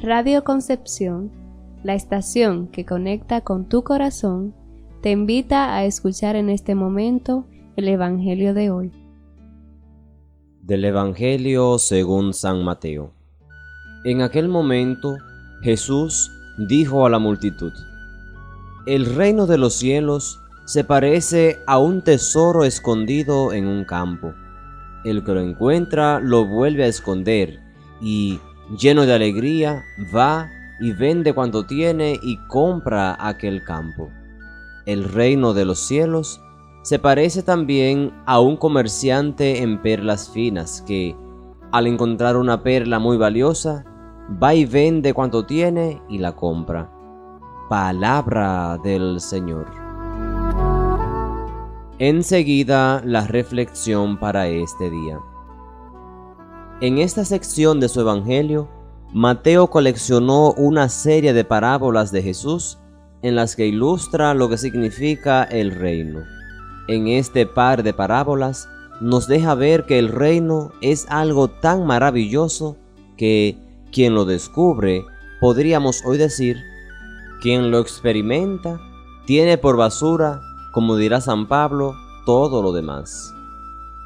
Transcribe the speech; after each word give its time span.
Radio 0.00 0.44
Concepción, 0.44 1.32
la 1.82 1.94
estación 1.94 2.68
que 2.68 2.86
conecta 2.86 3.40
con 3.40 3.68
tu 3.68 3.82
corazón, 3.82 4.54
te 5.02 5.10
invita 5.10 5.74
a 5.74 5.84
escuchar 5.84 6.36
en 6.36 6.50
este 6.50 6.76
momento 6.76 7.46
el 7.74 7.88
Evangelio 7.88 8.54
de 8.54 8.70
hoy. 8.70 8.92
Del 10.62 10.84
Evangelio 10.84 11.80
según 11.80 12.32
San 12.32 12.62
Mateo. 12.62 13.12
En 14.04 14.22
aquel 14.22 14.48
momento 14.48 15.16
Jesús 15.62 16.30
dijo 16.68 17.04
a 17.04 17.10
la 17.10 17.18
multitud, 17.18 17.72
El 18.86 19.04
reino 19.16 19.48
de 19.48 19.58
los 19.58 19.74
cielos 19.74 20.40
se 20.64 20.84
parece 20.84 21.58
a 21.66 21.78
un 21.78 22.04
tesoro 22.04 22.62
escondido 22.62 23.52
en 23.52 23.66
un 23.66 23.84
campo. 23.84 24.32
El 25.04 25.24
que 25.24 25.32
lo 25.32 25.40
encuentra 25.40 26.20
lo 26.20 26.46
vuelve 26.46 26.84
a 26.84 26.88
esconder 26.88 27.58
y, 28.00 28.38
lleno 28.76 29.06
de 29.06 29.14
alegría, 29.14 29.84
va 30.14 30.50
y 30.80 30.92
vende 30.92 31.32
cuanto 31.32 31.66
tiene 31.66 32.18
y 32.22 32.38
compra 32.48 33.16
aquel 33.18 33.64
campo. 33.64 34.10
El 34.86 35.04
reino 35.04 35.54
de 35.54 35.64
los 35.64 35.78
cielos 35.78 36.40
se 36.82 36.98
parece 36.98 37.42
también 37.42 38.12
a 38.26 38.40
un 38.40 38.56
comerciante 38.56 39.62
en 39.62 39.82
perlas 39.82 40.30
finas 40.30 40.82
que, 40.86 41.16
al 41.72 41.86
encontrar 41.86 42.36
una 42.36 42.62
perla 42.62 42.98
muy 42.98 43.16
valiosa, 43.16 43.84
va 44.42 44.54
y 44.54 44.64
vende 44.64 45.12
cuanto 45.12 45.44
tiene 45.44 46.00
y 46.08 46.18
la 46.18 46.34
compra. 46.34 46.90
Palabra 47.68 48.78
del 48.82 49.20
Señor. 49.20 49.66
Enseguida 51.98 53.02
la 53.04 53.26
reflexión 53.26 54.18
para 54.18 54.46
este 54.46 54.88
día. 54.88 55.18
En 56.80 56.98
esta 56.98 57.24
sección 57.24 57.80
de 57.80 57.88
su 57.88 58.00
Evangelio, 58.00 58.68
Mateo 59.12 59.68
coleccionó 59.68 60.52
una 60.52 60.88
serie 60.88 61.32
de 61.32 61.42
parábolas 61.42 62.12
de 62.12 62.22
Jesús 62.22 62.78
en 63.20 63.34
las 63.34 63.56
que 63.56 63.66
ilustra 63.66 64.32
lo 64.32 64.48
que 64.48 64.58
significa 64.58 65.42
el 65.42 65.72
reino. 65.72 66.20
En 66.86 67.08
este 67.08 67.46
par 67.46 67.82
de 67.82 67.92
parábolas 67.92 68.68
nos 69.00 69.26
deja 69.26 69.56
ver 69.56 69.86
que 69.86 69.98
el 69.98 70.08
reino 70.08 70.70
es 70.80 71.06
algo 71.08 71.48
tan 71.48 71.84
maravilloso 71.84 72.76
que 73.16 73.58
quien 73.90 74.14
lo 74.14 74.24
descubre, 74.24 75.04
podríamos 75.40 76.04
hoy 76.06 76.16
decir, 76.16 76.58
quien 77.40 77.72
lo 77.72 77.80
experimenta, 77.80 78.78
tiene 79.26 79.58
por 79.58 79.76
basura 79.76 80.40
como 80.72 80.96
dirá 80.96 81.20
San 81.20 81.48
Pablo, 81.48 81.96
todo 82.24 82.62
lo 82.62 82.70
demás. 82.70 83.34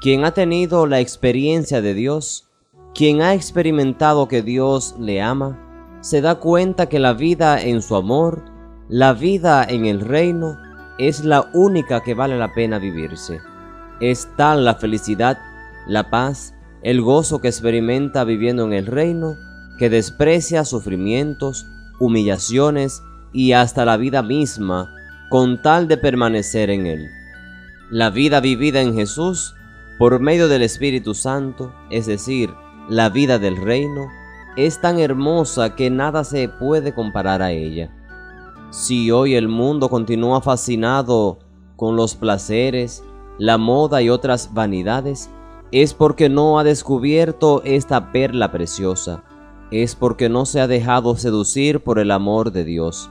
Quien 0.00 0.24
ha 0.24 0.32
tenido 0.32 0.86
la 0.86 0.98
experiencia 0.98 1.80
de 1.80 1.94
Dios, 1.94 2.45
quien 2.96 3.20
ha 3.20 3.34
experimentado 3.34 4.26
que 4.26 4.40
Dios 4.40 4.94
le 4.98 5.20
ama, 5.20 5.98
se 6.00 6.22
da 6.22 6.36
cuenta 6.36 6.88
que 6.88 6.98
la 6.98 7.12
vida 7.12 7.60
en 7.60 7.82
su 7.82 7.94
amor, 7.94 8.42
la 8.88 9.12
vida 9.12 9.66
en 9.68 9.84
el 9.84 10.00
reino, 10.00 10.56
es 10.98 11.22
la 11.22 11.50
única 11.52 12.02
que 12.02 12.14
vale 12.14 12.38
la 12.38 12.54
pena 12.54 12.78
vivirse. 12.78 13.38
Es 14.00 14.26
tal 14.38 14.64
la 14.64 14.76
felicidad, 14.76 15.36
la 15.86 16.08
paz, 16.08 16.54
el 16.82 17.02
gozo 17.02 17.42
que 17.42 17.48
experimenta 17.48 18.24
viviendo 18.24 18.64
en 18.64 18.72
el 18.72 18.86
reino, 18.86 19.34
que 19.78 19.90
desprecia 19.90 20.64
sufrimientos, 20.64 21.66
humillaciones 22.00 23.02
y 23.34 23.52
hasta 23.52 23.84
la 23.84 23.98
vida 23.98 24.22
misma 24.22 24.90
con 25.28 25.60
tal 25.60 25.86
de 25.86 25.98
permanecer 25.98 26.70
en 26.70 26.86
Él. 26.86 27.10
La 27.90 28.08
vida 28.08 28.40
vivida 28.40 28.80
en 28.80 28.94
Jesús 28.94 29.54
por 29.98 30.18
medio 30.18 30.48
del 30.48 30.62
Espíritu 30.62 31.12
Santo, 31.12 31.74
es 31.90 32.06
decir, 32.06 32.50
la 32.88 33.08
vida 33.08 33.38
del 33.38 33.56
reino, 33.56 34.08
es 34.56 34.80
tan 34.80 34.98
hermosa 34.98 35.74
que 35.74 35.90
nada 35.90 36.24
se 36.24 36.48
puede 36.48 36.94
comparar 36.94 37.42
a 37.42 37.52
ella. 37.52 37.90
Si 38.70 39.10
hoy 39.10 39.34
el 39.34 39.48
mundo 39.48 39.88
continúa 39.88 40.40
fascinado 40.40 41.38
con 41.76 41.96
los 41.96 42.14
placeres, 42.14 43.04
la 43.38 43.58
moda 43.58 44.02
y 44.02 44.08
otras 44.08 44.54
vanidades, 44.54 45.30
es 45.72 45.94
porque 45.94 46.28
no 46.28 46.58
ha 46.58 46.64
descubierto 46.64 47.62
esta 47.64 48.12
perla 48.12 48.50
preciosa, 48.50 49.24
es 49.70 49.94
porque 49.94 50.28
no 50.28 50.46
se 50.46 50.60
ha 50.60 50.66
dejado 50.66 51.16
seducir 51.16 51.80
por 51.80 51.98
el 51.98 52.10
amor 52.10 52.52
de 52.52 52.64
Dios 52.64 53.10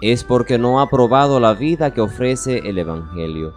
es 0.00 0.22
porque 0.22 0.58
no 0.58 0.80
ha 0.80 0.88
probado 0.88 1.40
la 1.40 1.54
vida 1.54 1.92
que 1.92 2.00
ofrece 2.00 2.58
el 2.68 2.78
Evangelio. 2.78 3.52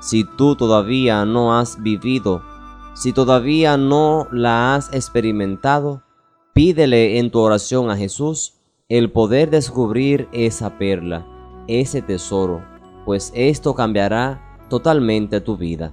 Si 0.00 0.24
tú 0.24 0.54
todavía 0.56 1.24
no 1.24 1.56
has 1.56 1.82
vivido, 1.82 2.42
si 2.94 3.12
todavía 3.12 3.76
no 3.76 4.28
la 4.30 4.74
has 4.74 4.92
experimentado, 4.92 6.02
pídele 6.52 7.18
en 7.18 7.30
tu 7.30 7.40
oración 7.40 7.90
a 7.90 7.96
Jesús 7.96 8.58
el 8.88 9.10
poder 9.10 9.50
descubrir 9.50 10.28
esa 10.32 10.76
perla, 10.78 11.26
ese 11.66 12.02
tesoro, 12.02 12.62
pues 13.04 13.32
esto 13.34 13.74
cambiará 13.74 14.58
totalmente 14.68 15.40
tu 15.40 15.56
vida. 15.56 15.92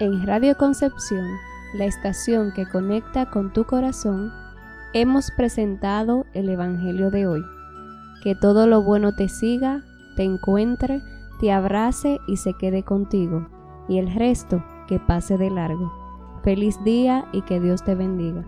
En 0.00 0.26
Radio 0.26 0.56
Concepción, 0.56 1.26
la 1.74 1.86
estación 1.86 2.52
que 2.54 2.66
conecta 2.68 3.30
con 3.30 3.52
tu 3.52 3.64
corazón, 3.64 4.32
hemos 4.92 5.30
presentado 5.36 6.24
el 6.34 6.48
Evangelio 6.48 7.10
de 7.10 7.26
hoy 7.26 7.42
que 8.24 8.34
todo 8.34 8.66
lo 8.66 8.82
bueno 8.82 9.14
te 9.14 9.28
siga, 9.28 9.84
te 10.16 10.22
encuentre, 10.24 11.02
te 11.40 11.52
abrace 11.52 12.20
y 12.26 12.38
se 12.38 12.54
quede 12.54 12.82
contigo, 12.82 13.46
y 13.86 13.98
el 13.98 14.12
resto 14.14 14.64
que 14.86 14.98
pase 14.98 15.38
de 15.38 15.50
largo. 15.50 15.92
Feliz 16.42 16.82
día 16.84 17.26
y 17.32 17.42
que 17.42 17.60
Dios 17.60 17.82
te 17.84 17.94
bendiga. 17.94 18.44